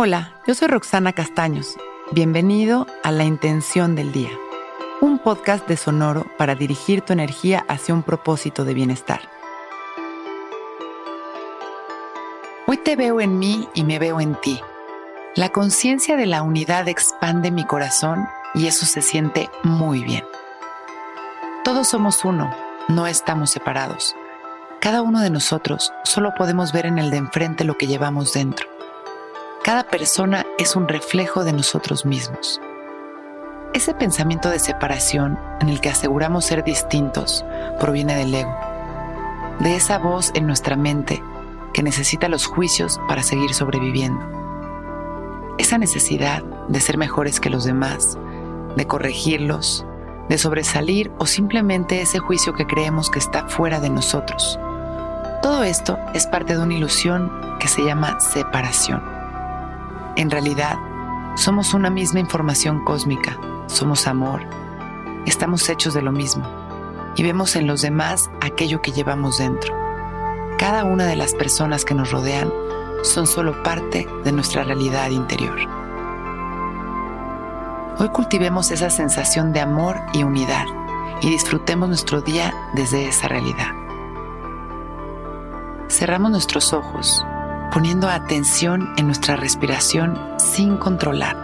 [0.00, 1.76] Hola, yo soy Roxana Castaños.
[2.12, 4.30] Bienvenido a La Intención del Día,
[5.00, 9.22] un podcast de Sonoro para dirigir tu energía hacia un propósito de bienestar.
[12.68, 14.60] Hoy te veo en mí y me veo en ti.
[15.34, 20.24] La conciencia de la unidad expande mi corazón y eso se siente muy bien.
[21.64, 22.54] Todos somos uno,
[22.86, 24.14] no estamos separados.
[24.80, 28.67] Cada uno de nosotros solo podemos ver en el de enfrente lo que llevamos dentro.
[29.68, 32.58] Cada persona es un reflejo de nosotros mismos.
[33.74, 37.44] Ese pensamiento de separación en el que aseguramos ser distintos
[37.78, 38.56] proviene del ego,
[39.60, 41.22] de esa voz en nuestra mente
[41.74, 44.24] que necesita los juicios para seguir sobreviviendo.
[45.58, 48.16] Esa necesidad de ser mejores que los demás,
[48.74, 49.84] de corregirlos,
[50.30, 54.58] de sobresalir o simplemente ese juicio que creemos que está fuera de nosotros.
[55.42, 57.30] Todo esto es parte de una ilusión
[57.60, 59.17] que se llama separación.
[60.18, 60.80] En realidad,
[61.36, 63.38] somos una misma información cósmica,
[63.68, 64.40] somos amor,
[65.26, 66.44] estamos hechos de lo mismo
[67.14, 69.72] y vemos en los demás aquello que llevamos dentro.
[70.58, 72.52] Cada una de las personas que nos rodean
[73.04, 75.56] son solo parte de nuestra realidad interior.
[78.00, 80.66] Hoy cultivemos esa sensación de amor y unidad
[81.20, 83.70] y disfrutemos nuestro día desde esa realidad.
[85.88, 87.24] Cerramos nuestros ojos
[87.72, 91.36] poniendo atención en nuestra respiración sin controlar.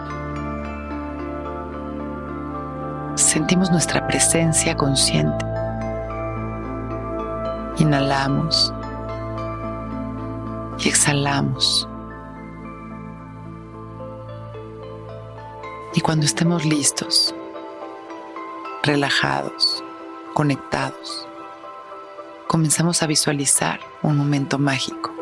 [3.15, 5.45] Sentimos nuestra presencia consciente.
[7.77, 8.73] Inhalamos
[10.79, 11.87] y exhalamos.
[15.93, 17.33] Y cuando estemos listos,
[18.83, 19.83] relajados,
[20.33, 21.27] conectados,
[22.47, 25.14] comenzamos a visualizar un momento mágico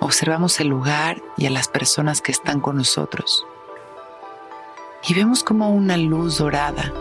[0.00, 3.46] observamos el lugar y a las personas que están con nosotros.
[5.08, 6.92] Y vemos como una luz dorada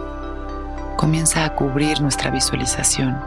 [0.96, 3.18] comienza a cubrir nuestra visualización.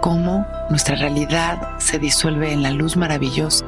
[0.00, 3.64] Cómo nuestra realidad se disuelve en la luz maravillosa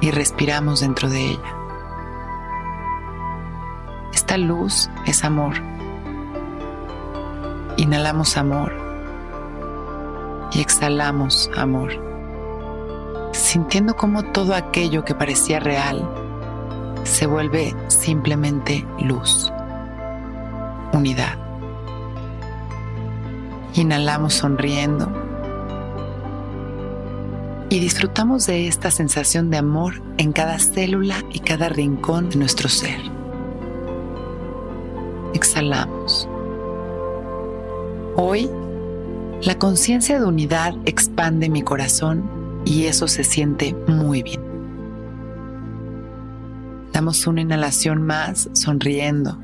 [0.00, 1.56] y respiramos dentro de ella.
[4.12, 5.54] Esta luz es amor.
[7.76, 8.72] Inhalamos amor
[10.52, 12.11] y exhalamos amor
[13.32, 16.08] sintiendo como todo aquello que parecía real
[17.04, 19.52] se vuelve simplemente luz,
[20.92, 21.38] unidad.
[23.74, 25.10] Inhalamos sonriendo
[27.70, 32.68] y disfrutamos de esta sensación de amor en cada célula y cada rincón de nuestro
[32.68, 33.00] ser.
[35.32, 36.28] Exhalamos.
[38.14, 38.50] Hoy,
[39.40, 44.40] la conciencia de unidad expande mi corazón y eso se siente muy bien.
[46.92, 49.38] Damos una inhalación más sonriendo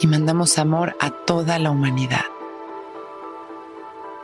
[0.00, 2.24] y mandamos amor a toda la humanidad,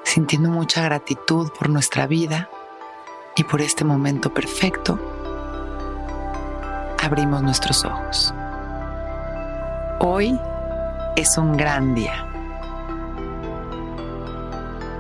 [0.05, 2.51] sintiendo mucha gratitud por nuestra vida
[3.37, 4.99] y por este momento perfecto.
[7.03, 8.35] Abrimos nuestros ojos.
[10.01, 10.39] Hoy
[11.17, 12.28] es un gran día.